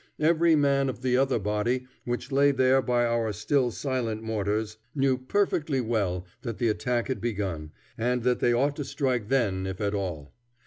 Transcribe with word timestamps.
Every 0.19 0.55
man 0.55 0.89
of 0.89 1.03
the 1.03 1.15
other 1.15 1.37
body, 1.37 1.85
which 2.05 2.31
lay 2.31 2.49
there 2.49 2.81
by 2.81 3.05
our 3.05 3.31
still 3.31 3.69
silent 3.69 4.23
mortars, 4.23 4.77
knew 4.95 5.15
perfectly 5.15 5.79
well 5.79 6.25
that 6.41 6.57
the 6.57 6.69
attack 6.69 7.07
had 7.07 7.21
begun, 7.21 7.69
and 7.99 8.23
that 8.23 8.39
they 8.39 8.51
ought 8.51 8.75
to 8.77 8.83
strike 8.83 9.27
then 9.29 9.67
if 9.67 9.79
at 9.79 9.93
all. 9.93 10.33